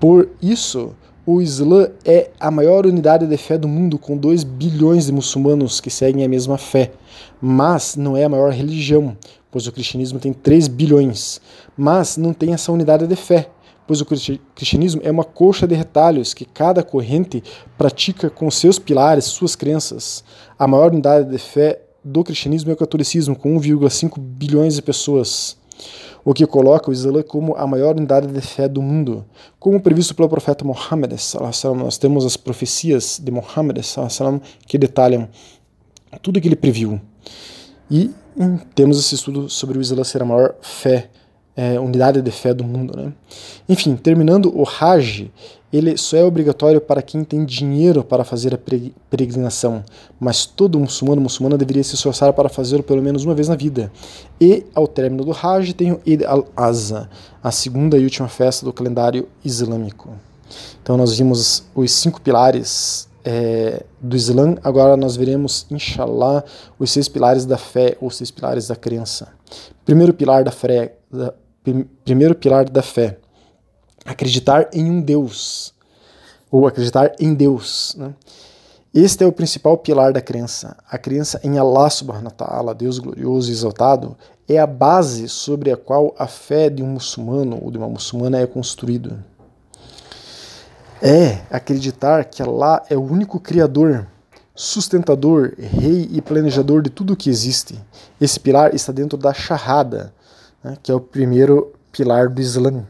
Por 0.00 0.28
isso, 0.40 0.94
o 1.30 1.42
Islã 1.42 1.88
é 2.06 2.30
a 2.40 2.50
maior 2.50 2.86
unidade 2.86 3.26
de 3.26 3.36
fé 3.36 3.58
do 3.58 3.68
mundo, 3.68 3.98
com 3.98 4.16
2 4.16 4.44
bilhões 4.44 5.04
de 5.04 5.12
muçulmanos 5.12 5.78
que 5.78 5.90
seguem 5.90 6.24
a 6.24 6.28
mesma 6.28 6.56
fé. 6.56 6.92
Mas 7.38 7.96
não 7.96 8.16
é 8.16 8.24
a 8.24 8.28
maior 8.30 8.50
religião, 8.50 9.14
pois 9.50 9.66
o 9.66 9.72
cristianismo 9.72 10.18
tem 10.18 10.32
3 10.32 10.68
bilhões. 10.68 11.38
Mas 11.76 12.16
não 12.16 12.32
tem 12.32 12.54
essa 12.54 12.72
unidade 12.72 13.06
de 13.06 13.14
fé, 13.14 13.50
pois 13.86 14.00
o 14.00 14.06
cristianismo 14.06 15.02
é 15.04 15.10
uma 15.10 15.22
coxa 15.22 15.66
de 15.66 15.74
retalhos 15.74 16.32
que 16.32 16.46
cada 16.46 16.82
corrente 16.82 17.42
pratica 17.76 18.30
com 18.30 18.50
seus 18.50 18.78
pilares, 18.78 19.26
suas 19.26 19.54
crenças. 19.54 20.24
A 20.58 20.66
maior 20.66 20.92
unidade 20.92 21.30
de 21.30 21.36
fé 21.38 21.80
do 22.08 22.24
cristianismo 22.24 22.70
é 22.70 22.74
o 22.74 22.76
catolicismo, 22.76 23.36
com 23.36 23.58
1,5 23.58 24.18
bilhões 24.18 24.74
de 24.74 24.82
pessoas 24.82 25.56
o 26.24 26.34
que 26.34 26.46
coloca 26.46 26.90
o 26.90 26.92
Islã 26.92 27.22
como 27.22 27.54
a 27.56 27.66
maior 27.66 27.96
unidade 27.96 28.26
de 28.26 28.40
fé 28.40 28.68
do 28.68 28.82
mundo. 28.82 29.24
Como 29.58 29.80
previsto 29.80 30.14
pelo 30.14 30.28
profeta 30.28 30.64
Muhammad, 30.64 31.12
nós 31.76 31.96
temos 31.96 32.26
as 32.26 32.36
profecias 32.36 33.20
de 33.22 33.30
Muhammad 33.30 33.78
que 34.66 34.76
detalham 34.76 35.28
tudo 36.20 36.40
que 36.40 36.48
ele 36.48 36.56
previu. 36.56 37.00
E 37.90 38.10
temos 38.74 38.98
esse 38.98 39.14
estudo 39.14 39.48
sobre 39.48 39.78
o 39.78 39.80
Islã 39.80 40.04
ser 40.04 40.22
a 40.22 40.24
maior 40.24 40.56
fé 40.60 41.08
é, 41.58 41.80
unidade 41.80 42.22
de 42.22 42.30
fé 42.30 42.54
do 42.54 42.62
mundo. 42.62 42.96
Né? 42.96 43.12
Enfim, 43.68 43.96
terminando 43.96 44.56
o 44.56 44.62
Hajj, 44.62 45.28
ele 45.72 45.96
só 45.96 46.16
é 46.16 46.22
obrigatório 46.22 46.80
para 46.80 47.02
quem 47.02 47.24
tem 47.24 47.44
dinheiro 47.44 48.04
para 48.04 48.22
fazer 48.22 48.54
a 48.54 48.58
peregrinação, 49.10 49.82
mas 50.20 50.46
todo 50.46 50.78
muçulmano 50.78 51.20
muçulmana 51.20 51.58
deveria 51.58 51.82
se 51.82 51.96
esforçar 51.96 52.32
para 52.32 52.48
fazê-lo 52.48 52.84
pelo 52.84 53.02
menos 53.02 53.24
uma 53.24 53.34
vez 53.34 53.48
na 53.48 53.56
vida. 53.56 53.90
E, 54.40 54.64
ao 54.72 54.86
término 54.86 55.24
do 55.24 55.32
Hajj, 55.32 55.72
tem 55.72 55.90
o 55.90 56.00
Eid 56.06 56.24
al-Azha, 56.24 57.10
a 57.42 57.50
segunda 57.50 57.98
e 57.98 58.04
última 58.04 58.28
festa 58.28 58.64
do 58.64 58.72
calendário 58.72 59.28
islâmico. 59.44 60.10
Então 60.80 60.96
nós 60.96 61.18
vimos 61.18 61.64
os 61.74 61.90
cinco 61.90 62.20
pilares 62.20 63.08
é, 63.24 63.82
do 64.00 64.14
Islã, 64.16 64.54
agora 64.62 64.96
nós 64.96 65.16
veremos, 65.16 65.66
inshallah, 65.72 66.44
os 66.78 66.92
seis 66.92 67.08
pilares 67.08 67.44
da 67.44 67.58
fé, 67.58 67.96
ou 68.00 68.10
seis 68.12 68.30
pilares 68.30 68.68
da 68.68 68.76
crença. 68.76 69.28
Primeiro 69.84 70.14
pilar 70.14 70.44
da 70.44 70.52
fé, 70.52 70.94
da, 71.10 71.34
primeiro 72.04 72.34
pilar 72.34 72.68
da 72.68 72.82
fé, 72.82 73.18
acreditar 74.04 74.68
em 74.72 74.90
um 74.90 75.00
Deus, 75.00 75.74
ou 76.50 76.66
acreditar 76.66 77.12
em 77.18 77.34
Deus. 77.34 77.94
Né? 77.98 78.14
Este 78.92 79.22
é 79.22 79.26
o 79.26 79.32
principal 79.32 79.76
pilar 79.76 80.12
da 80.12 80.20
crença. 80.20 80.76
A 80.90 80.96
crença 80.96 81.40
em 81.44 81.58
Allah 81.58 81.90
subhanahu 81.90 82.24
wa 82.24 82.30
ta'ala, 82.30 82.74
Deus 82.74 82.98
glorioso 82.98 83.50
e 83.50 83.52
exaltado, 83.52 84.16
é 84.48 84.58
a 84.58 84.66
base 84.66 85.28
sobre 85.28 85.70
a 85.70 85.76
qual 85.76 86.14
a 86.18 86.26
fé 86.26 86.70
de 86.70 86.82
um 86.82 86.86
muçulmano 86.86 87.58
ou 87.62 87.70
de 87.70 87.76
uma 87.76 87.88
muçulmana 87.88 88.40
é 88.40 88.46
construída. 88.46 89.24
É 91.02 91.42
acreditar 91.50 92.24
que 92.24 92.42
Allah 92.42 92.82
é 92.88 92.96
o 92.96 93.02
único 93.02 93.38
criador, 93.38 94.06
sustentador, 94.54 95.52
rei 95.56 96.08
e 96.10 96.20
planejador 96.20 96.82
de 96.82 96.90
tudo 96.90 97.12
o 97.12 97.16
que 97.16 97.30
existe. 97.30 97.78
Esse 98.20 98.40
pilar 98.40 98.74
está 98.74 98.90
dentro 98.90 99.16
da 99.18 99.32
Shahada, 99.32 100.12
né, 100.62 100.76
que 100.82 100.90
é 100.90 100.94
o 100.94 101.00
primeiro 101.00 101.72
pilar 101.92 102.28
do 102.28 102.40
Islã. 102.40 102.84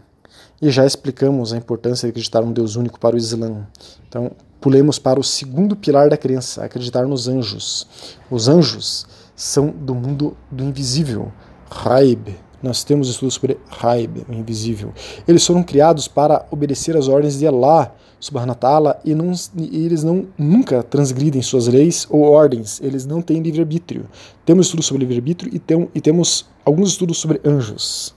E 0.60 0.70
já 0.70 0.84
explicamos 0.84 1.52
a 1.52 1.56
importância 1.56 2.06
de 2.06 2.10
acreditar 2.10 2.42
num 2.42 2.52
Deus 2.52 2.76
único 2.76 2.98
para 2.98 3.14
o 3.14 3.18
Islã. 3.18 3.66
Então, 4.08 4.32
pulemos 4.60 4.98
para 4.98 5.20
o 5.20 5.24
segundo 5.24 5.76
pilar 5.76 6.08
da 6.08 6.16
crença, 6.16 6.64
acreditar 6.64 7.06
nos 7.06 7.28
anjos. 7.28 7.86
Os 8.30 8.48
anjos 8.48 9.06
são 9.36 9.68
do 9.68 9.94
mundo 9.94 10.36
do 10.50 10.64
invisível, 10.64 11.32
Raib. 11.70 12.36
Nós 12.60 12.82
temos 12.82 13.08
estudos 13.08 13.34
sobre 13.34 13.56
Raib, 13.68 14.26
o 14.28 14.32
invisível. 14.32 14.92
Eles 15.28 15.46
foram 15.46 15.62
criados 15.62 16.08
para 16.08 16.44
obedecer 16.50 16.96
às 16.96 17.06
ordens 17.06 17.38
de 17.38 17.46
Allah, 17.46 17.94
subhanahu 18.20 18.56
e, 19.04 19.14
não, 19.14 19.32
e 19.56 19.84
eles 19.84 20.02
não 20.02 20.26
nunca 20.36 20.82
transgridem 20.82 21.42
suas 21.42 21.68
leis 21.68 22.06
ou 22.10 22.22
ordens. 22.22 22.80
Eles 22.82 23.06
não 23.06 23.22
têm 23.22 23.40
livre-arbítrio. 23.40 24.06
Temos 24.44 24.66
estudos 24.66 24.86
sobre 24.86 25.00
livre-arbítrio 25.00 25.54
e, 25.54 25.58
tem, 25.58 25.88
e 25.94 26.00
temos 26.00 26.46
alguns 26.64 26.90
estudos 26.90 27.18
sobre 27.18 27.40
anjos. 27.44 28.14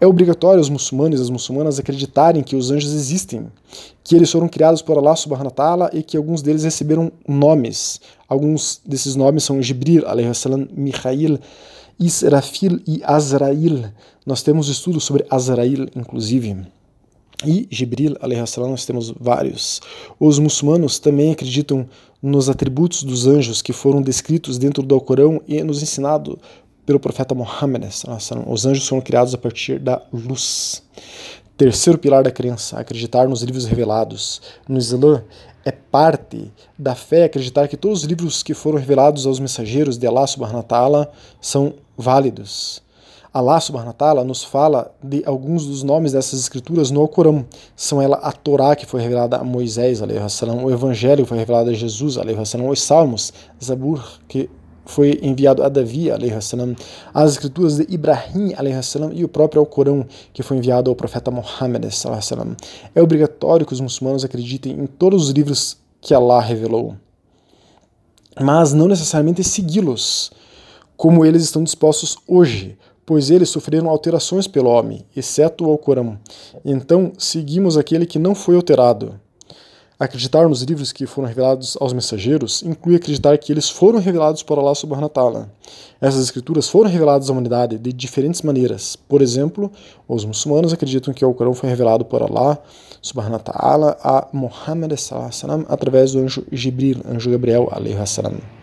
É 0.00 0.06
obrigatório 0.06 0.60
os 0.60 0.68
muçulmanos 0.68 1.18
e 1.18 1.22
as 1.22 1.30
muçulmanas 1.30 1.78
acreditarem 1.80 2.44
que 2.44 2.54
os 2.54 2.70
anjos 2.70 2.92
existem, 2.92 3.48
que 4.04 4.14
eles 4.14 4.30
foram 4.30 4.48
criados 4.48 4.80
por 4.80 4.96
Allah 4.96 5.16
subhanahu 5.16 5.46
wa 5.46 5.50
ta'ala 5.50 5.90
e 5.92 6.04
que 6.04 6.16
alguns 6.16 6.40
deles 6.40 6.62
receberam 6.62 7.10
nomes. 7.26 8.00
Alguns 8.28 8.80
desses 8.86 9.16
nomes 9.16 9.42
são 9.42 9.60
Jibril, 9.60 10.04
salam, 10.34 10.68
Mikhail, 10.72 11.40
Israfil 11.98 12.80
e 12.86 13.02
Azrail. 13.02 13.86
Nós 14.24 14.40
temos 14.40 14.68
estudos 14.68 15.02
sobre 15.02 15.26
Azrail, 15.28 15.88
inclusive. 15.96 16.64
E 17.46 17.68
Jibril, 17.70 18.16
salam, 18.46 18.70
nós 18.70 18.84
temos 18.84 19.10
vários. 19.10 19.80
Os 20.18 20.38
muçulmanos 20.38 20.98
também 20.98 21.30
acreditam 21.30 21.88
nos 22.20 22.48
atributos 22.48 23.04
dos 23.04 23.26
anjos 23.28 23.62
que 23.62 23.72
foram 23.72 24.02
descritos 24.02 24.58
dentro 24.58 24.82
do 24.82 24.94
Alcorão 24.94 25.40
e 25.46 25.62
nos 25.62 25.82
ensinados 25.82 26.36
pelo 26.84 26.98
profeta 26.98 27.34
Muhammad. 27.34 27.84
Os 28.46 28.66
anjos 28.66 28.88
foram 28.88 29.02
criados 29.02 29.34
a 29.34 29.38
partir 29.38 29.78
da 29.78 30.02
luz. 30.12 30.82
Terceiro 31.56 31.98
pilar 31.98 32.24
da 32.24 32.30
crença, 32.30 32.78
acreditar 32.78 33.28
nos 33.28 33.42
livros 33.42 33.66
revelados. 33.66 34.40
No 34.68 34.78
Islã, 34.78 35.22
é 35.64 35.70
parte 35.70 36.50
da 36.78 36.94
fé 36.94 37.24
acreditar 37.24 37.68
que 37.68 37.76
todos 37.76 38.00
os 38.00 38.04
livros 38.04 38.42
que 38.42 38.54
foram 38.54 38.78
revelados 38.78 39.26
aos 39.26 39.38
mensageiros 39.38 39.98
de 39.98 40.06
Allah 40.06 40.26
subhanahu 40.26 40.58
wa 40.58 40.62
ta'ala 40.62 41.12
são 41.40 41.74
válidos. 41.96 42.82
Allah 43.38 43.60
subhanahu 43.60 43.90
wa 43.90 43.92
ta'ala 43.92 44.24
nos 44.24 44.42
fala 44.42 44.90
de 45.00 45.22
alguns 45.24 45.64
dos 45.64 45.84
nomes 45.84 46.10
dessas 46.10 46.40
escrituras 46.40 46.90
no 46.90 47.00
Alcorão. 47.00 47.46
São 47.76 48.02
ela 48.02 48.16
a 48.16 48.32
Torá, 48.32 48.74
que 48.74 48.84
foi 48.84 49.00
revelada 49.00 49.36
a 49.36 49.44
Moisés, 49.44 50.00
o 50.02 50.70
Evangelho, 50.72 51.22
que 51.22 51.28
foi 51.28 51.38
revelado 51.38 51.70
a 51.70 51.72
Jesus, 51.72 52.16
os 52.16 52.82
Salmos, 52.82 53.32
Zabur, 53.62 54.02
que 54.26 54.50
foi 54.84 55.20
enviado 55.22 55.62
a 55.62 55.68
Davi, 55.68 56.08
as 57.14 57.30
escrituras 57.30 57.76
de 57.76 57.86
Ibrahim, 57.88 58.54
e 59.14 59.22
o 59.22 59.28
próprio 59.28 59.60
Alcorão, 59.60 60.04
que 60.32 60.42
foi 60.42 60.56
enviado 60.56 60.90
ao 60.90 60.96
profeta 60.96 61.30
Muhammad. 61.30 61.84
É 62.92 63.00
obrigatório 63.00 63.64
que 63.64 63.72
os 63.72 63.80
muçulmanos 63.80 64.24
acreditem 64.24 64.72
em 64.72 64.86
todos 64.86 65.26
os 65.26 65.30
livros 65.30 65.78
que 66.00 66.12
Allah 66.12 66.40
revelou, 66.40 66.96
mas 68.40 68.72
não 68.72 68.88
necessariamente 68.88 69.44
segui-los, 69.44 70.32
como 70.96 71.24
eles 71.24 71.44
estão 71.44 71.62
dispostos 71.62 72.16
hoje 72.26 72.76
pois 73.08 73.30
eles 73.30 73.48
sofreram 73.48 73.88
alterações 73.88 74.46
pelo 74.46 74.68
homem, 74.68 75.02
exceto 75.16 75.64
o 75.64 75.70
Alcorão. 75.70 76.18
Então, 76.62 77.10
seguimos 77.16 77.78
aquele 77.78 78.04
que 78.04 78.18
não 78.18 78.34
foi 78.34 78.54
alterado. 78.54 79.18
Acreditar 79.98 80.46
nos 80.46 80.60
livros 80.60 80.92
que 80.92 81.06
foram 81.06 81.26
revelados 81.26 81.74
aos 81.80 81.94
mensageiros 81.94 82.62
inclui 82.62 82.96
acreditar 82.96 83.38
que 83.38 83.50
eles 83.50 83.70
foram 83.70 83.98
revelados 83.98 84.42
por 84.42 84.58
Allah 84.58 84.74
subhanahu 84.74 85.04
wa 85.04 85.08
ta'ala. 85.08 85.50
Essas 85.98 86.22
escrituras 86.22 86.68
foram 86.68 86.90
reveladas 86.90 87.30
à 87.30 87.32
humanidade 87.32 87.78
de 87.78 87.94
diferentes 87.94 88.42
maneiras. 88.42 88.94
Por 88.94 89.22
exemplo, 89.22 89.72
os 90.06 90.26
muçulmanos 90.26 90.74
acreditam 90.74 91.14
que 91.14 91.24
o 91.24 91.28
Alcorão 91.28 91.54
foi 91.54 91.70
revelado 91.70 92.04
por 92.04 92.22
Allah 92.22 92.58
subhanahu 93.00 93.32
wa 93.32 93.38
ta'ala 93.38 93.96
a 94.04 94.28
Muhammad 94.34 94.92
através 95.66 96.12
do 96.12 96.18
anjo 96.18 96.44
Jibril, 96.52 96.98
anjo 97.10 97.30
Gabriel 97.30 97.68
alayhi 97.72 98.06
salam. 98.06 98.57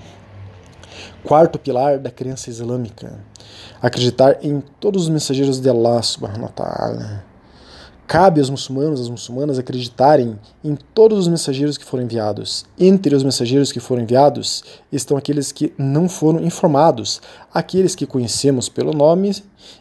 Quarto 1.26 1.58
pilar 1.58 1.98
da 1.98 2.12
crença 2.12 2.50
islâmica: 2.52 3.20
acreditar 3.82 4.38
em 4.44 4.62
todos 4.80 5.04
os 5.04 5.10
mensageiros 5.10 5.60
de 5.60 5.68
Allah 5.68 6.02
subhanahu 6.02 6.44
wa 6.44 6.50
ta'ala. 6.50 7.24
Cabe 8.08 8.40
aos 8.40 8.52
muçulmanos, 8.52 9.02
às 9.02 9.10
muçulmanas, 9.10 9.58
acreditarem 9.58 10.40
em 10.64 10.76
todos 10.94 11.18
os 11.18 11.28
mensageiros 11.28 11.76
que 11.76 11.84
foram 11.84 12.04
enviados. 12.04 12.64
Entre 12.80 13.16
os 13.16 13.24
mensageiros 13.24 13.72
que 13.72 13.80
foram 13.80 14.04
enviados 14.04 14.64
estão 14.92 15.18
aqueles 15.18 15.52
que 15.52 15.74
não 15.76 16.08
foram 16.08 16.40
informados, 16.42 17.20
aqueles 17.52 17.96
que 17.96 18.06
conhecemos 18.06 18.70
pelo 18.70 18.94
nome 18.94 19.36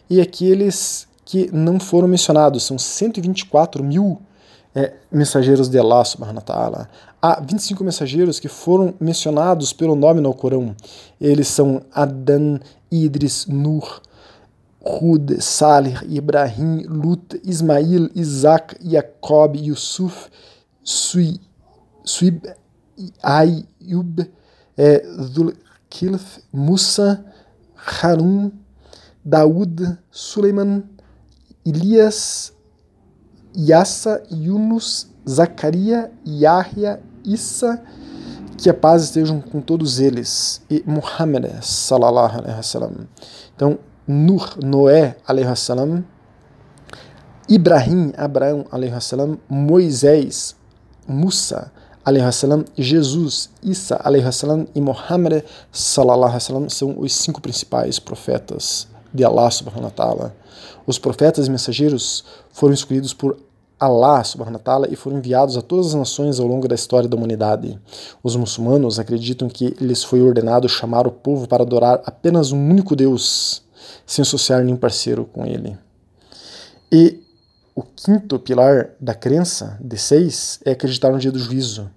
e 0.08 0.22
aqueles 0.22 1.06
que 1.26 1.50
não 1.52 1.78
foram 1.78 2.08
mencionados. 2.08 2.62
São 2.62 2.78
124 2.78 3.84
mil 3.84 4.18
é, 4.74 4.92
mensageiros 5.10 5.68
de 5.68 5.78
Allah 5.78 6.04
subhanahu 6.04 6.36
wa 6.36 6.42
ta'ala. 6.42 6.90
Há 7.22 7.40
25 7.40 7.84
mensageiros 7.84 8.40
que 8.40 8.48
foram 8.48 8.94
mencionados 9.00 9.72
pelo 9.72 9.94
nome 9.94 10.20
no 10.20 10.34
Corão. 10.34 10.74
Eles 11.20 11.48
são 11.48 11.82
Adan, 11.94 12.58
Idris, 12.90 13.46
Nur, 13.46 14.02
Hud, 14.80 15.40
Salih, 15.40 15.96
Ibrahim, 16.08 16.82
Lut, 16.82 17.40
Ismail, 17.44 18.10
Isaac, 18.14 18.76
Jacob, 18.82 19.56
Yusuf, 19.56 20.28
Sui, 20.82 21.40
Suib, 22.04 22.44
Ayub, 23.22 24.28
é, 24.76 25.04
Musa, 26.52 27.24
Harun, 27.74 28.50
Daud, 29.24 29.98
Suleiman, 30.10 30.84
Elias, 31.64 32.53
Yassa, 33.56 34.22
Yunus, 34.30 35.08
Zacaria, 35.28 36.10
Yahya, 36.26 37.00
Issa, 37.24 37.82
que 38.58 38.68
a 38.68 38.74
paz 38.74 39.04
estejam 39.04 39.40
com 39.40 39.60
todos 39.60 40.00
eles, 40.00 40.60
e 40.70 40.82
Muhammad, 40.86 41.46
salallahu 41.62 42.38
alaihi 42.38 42.56
wasallam. 42.56 43.08
Então, 43.54 43.78
Nur, 44.06 44.58
Noé, 44.62 45.16
alaihi 45.26 45.48
wasallam, 45.48 46.04
Ibrahim, 47.48 48.12
Abraão, 48.16 48.66
alaihi 48.70 48.92
wasallam, 48.92 49.38
Moisés, 49.48 50.54
Musa, 51.08 51.72
alaihi 52.04 52.24
wasallam, 52.24 52.64
Jesus, 52.76 53.48
Isa, 53.62 53.96
alaihi 53.96 54.26
wasallam, 54.26 54.66
e 54.74 54.80
Muhammad, 54.80 55.42
salallahu 55.72 56.24
alaihi 56.24 56.34
wasallam, 56.34 56.68
são 56.68 56.98
os 56.98 57.14
cinco 57.14 57.40
principais 57.40 57.98
profetas 57.98 58.88
de 59.14 59.24
Allah 59.24 59.50
subhanahu 59.50 59.84
wa 59.84 59.90
ta'ala. 59.90 60.36
Os 60.84 60.98
profetas 60.98 61.46
e 61.46 61.50
mensageiros 61.50 62.24
foram 62.52 62.74
escolhidos 62.74 63.14
por 63.14 63.38
Allah 63.78 64.22
subhanahu 64.24 64.54
wa 64.54 64.62
ta'ala 64.62 64.88
e 64.90 64.96
foram 64.96 65.18
enviados 65.18 65.56
a 65.56 65.62
todas 65.62 65.88
as 65.88 65.94
nações 65.94 66.40
ao 66.40 66.46
longo 66.46 66.66
da 66.66 66.74
história 66.74 67.08
da 67.08 67.16
humanidade. 67.16 67.78
Os 68.22 68.34
muçulmanos 68.34 68.98
acreditam 68.98 69.48
que 69.48 69.76
lhes 69.80 70.02
foi 70.02 70.20
ordenado 70.20 70.68
chamar 70.68 71.06
o 71.06 71.12
povo 71.12 71.46
para 71.46 71.62
adorar 71.62 72.02
apenas 72.04 72.50
um 72.50 72.58
único 72.58 72.96
Deus, 72.96 73.62
sem 74.06 74.22
associar 74.22 74.62
nenhum 74.62 74.76
parceiro 74.76 75.24
com 75.32 75.46
ele. 75.46 75.76
E 76.90 77.22
o 77.74 77.82
quinto 77.82 78.38
pilar 78.38 78.90
da 79.00 79.14
crença, 79.14 79.78
de 79.80 79.98
seis, 79.98 80.60
é 80.64 80.72
acreditar 80.72 81.10
no 81.10 81.18
dia 81.18 81.32
do 81.32 81.38
juízo. 81.38 81.90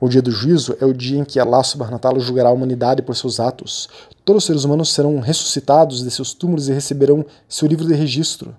O 0.00 0.08
dia 0.08 0.22
do 0.22 0.30
juízo 0.30 0.76
é 0.80 0.84
o 0.84 0.92
dia 0.92 1.18
em 1.18 1.24
que 1.24 1.40
Allah 1.40 1.62
subhanahu 1.62 2.00
wa 2.02 2.18
julgará 2.18 2.48
a 2.48 2.52
humanidade 2.52 3.02
por 3.02 3.16
seus 3.16 3.40
atos. 3.40 3.88
Todos 4.24 4.42
os 4.42 4.46
seres 4.46 4.64
humanos 4.64 4.92
serão 4.92 5.20
ressuscitados 5.20 6.02
de 6.02 6.10
seus 6.10 6.34
túmulos 6.34 6.68
e 6.68 6.72
receberão 6.72 7.24
seu 7.48 7.68
livro 7.68 7.86
de 7.86 7.94
registro. 7.94 8.54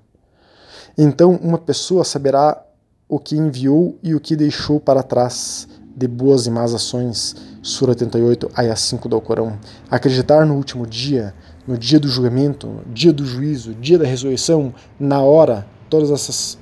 Então 0.98 1.40
uma 1.42 1.58
pessoa 1.58 2.04
saberá 2.04 2.62
o 3.08 3.20
que 3.20 3.36
enviou 3.36 3.98
e 4.02 4.16
o 4.16 4.20
que 4.20 4.36
deixou 4.36 4.80
para 4.80 5.04
trás 5.04 5.68
de 5.96 6.08
boas 6.08 6.46
e 6.46 6.52
más 6.52 6.74
ações. 6.74 7.36
Sura 7.62 7.92
88, 7.92 8.52
Ayah 8.56 8.76
5 8.76 9.08
do 9.08 9.16
Alcorão. 9.16 9.58
Acreditar 9.90 10.46
no 10.46 10.56
último 10.56 10.86
dia, 10.86 11.34
no 11.66 11.78
dia 11.78 12.00
do 12.00 12.08
julgamento, 12.08 12.82
dia 12.88 13.14
do 13.14 13.26
juízo, 13.26 13.74
dia 13.74 13.98
da 13.98 14.06
ressurreição, 14.06 14.74
na 15.00 15.22
hora, 15.22 15.66
todas 15.90 16.12
essas 16.12 16.58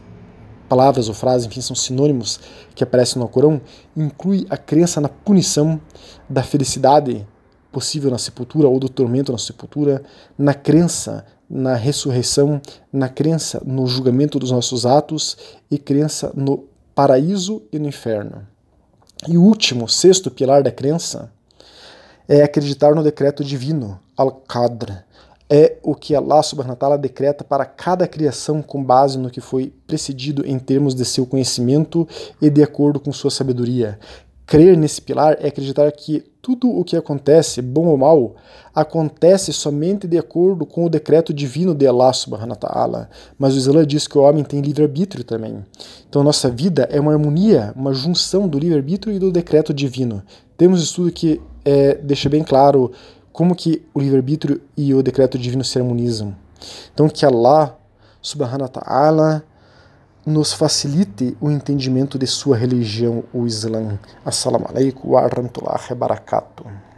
palavras 0.67 1.08
ou 1.08 1.13
frases, 1.13 1.47
enfim, 1.47 1.62
são 1.62 1.76
sinônimos 1.76 2.39
que 2.76 2.84
aparecem 2.84 3.17
no 3.17 3.23
Alcorão, 3.23 3.62
inclui 3.95 4.45
a 4.49 4.58
crença 4.58 4.99
na 4.99 5.10
punição 5.10 5.80
da 6.30 6.43
felicidade 6.43 7.28
possível 7.71 8.12
na 8.12 8.17
sepultura 8.17 8.67
ou 8.67 8.80
do 8.80 8.88
tormento 8.88 9.32
na 9.32 9.38
sepultura, 9.38 10.04
na 10.38 10.54
crença 10.54 11.26
na 11.49 11.76
ressurreição, 11.76 12.60
na 12.91 13.08
crença 13.08 13.62
no 13.63 13.86
julgamento 13.86 14.39
dos 14.39 14.49
nossos 14.49 14.88
atos 14.88 15.38
e 15.69 15.78
crença 15.78 16.32
no 16.36 16.67
paraíso 16.95 17.62
e 17.71 17.78
no 17.78 17.88
inferno. 17.88 18.47
E 19.28 19.38
o 19.38 19.43
último, 19.43 19.88
sexto 19.88 20.32
pilar 20.32 20.63
da 20.63 20.71
crença 20.71 21.32
é 22.28 22.41
acreditar 22.41 22.95
no 22.95 23.04
decreto 23.04 23.43
divino, 23.43 23.99
Al-Qadr. 24.17 25.04
É 25.49 25.77
o 25.84 25.93
que 25.93 26.15
Allah 26.15 26.41
subhanahu 26.41 26.71
wa 26.71 26.75
ta'ala 26.75 26.97
decreta 26.97 27.43
para 27.43 27.65
cada 27.65 28.08
criação 28.08 28.62
com 28.62 28.84
base 28.84 29.17
no 29.17 29.29
que 29.29 29.41
foi 29.41 29.73
precedido 29.86 30.45
em 30.45 30.58
termos 30.58 30.95
de 30.95 31.06
seu 31.06 31.25
conhecimento 31.25 32.08
e 32.41 32.49
de 32.49 32.63
acordo 32.63 32.99
com 32.99 33.12
sua 33.12 33.29
sabedoria. 33.29 33.99
Crer 34.45 34.77
nesse 34.77 35.01
pilar 35.01 35.38
é 35.39 35.47
acreditar 35.47 35.89
que 35.91 36.23
tudo 36.41 36.69
o 36.69 36.84
que 36.84 36.97
acontece, 36.97 37.62
bom 37.62 37.88
ou 37.88 37.97
mal, 37.97 38.36
acontece 38.75 39.53
somente 39.53 40.06
de 40.06 40.17
acordo 40.17 40.65
com 40.65 40.86
o 40.86 40.89
decreto 40.89 41.34
divino 41.34 41.73
de 41.73 41.88
Allah 41.88 42.12
subhanahu 42.12 42.49
wa 42.49 42.56
ta'ala. 42.56 43.10
Mas 43.39 43.56
o 43.56 43.58
Islã 43.58 43.86
diz 43.86 44.08
que 44.08 44.17
o 44.17 44.21
homem 44.21 44.43
tem 44.43 44.60
livre-arbítrio 44.60 45.23
também. 45.23 45.63
Então 46.10 46.23
nossa 46.23 46.49
vida 46.49 46.88
é 46.91 46.99
uma 46.99 47.13
harmonia, 47.13 47.73
uma 47.75 47.93
junção 47.93 48.47
do 48.47 48.60
livre-arbítrio 48.60 49.15
e 49.15 49.19
do 49.19 49.32
decreto 49.32 49.73
divino. 49.73 50.21
Temos 50.58 50.84
estudo 50.84 51.12
que 51.12 51.41
é, 51.63 51.95
deixa 51.95 52.27
bem 52.27 52.43
claro 52.43 52.91
como 53.34 53.56
que 53.56 53.84
o 53.93 54.00
livre-arbítrio 54.00 54.62
e 54.78 54.93
o 54.93 55.02
decreto 55.02 55.39
divino 55.39 55.63
se 55.63 55.80
harmonizam. 55.80 56.36
Então 56.93 57.10
que 57.10 57.26
Allah 57.26 57.76
subhanahu 58.22 58.62
wa 58.62 58.67
ta'ala 58.69 59.43
nos 60.26 60.54
facilite 60.54 61.36
o 61.41 61.52
entendimento 61.52 62.17
de 62.17 62.28
sua 62.28 62.56
religião, 62.56 63.24
o 63.34 63.46
Islã. 63.46 64.00
Assalamu 64.24 64.67
alaikum 64.69 65.12
wa 65.12 65.28
rahmatullahi 65.28 65.89
wa 65.89 65.96
barakatuh. 65.96 66.92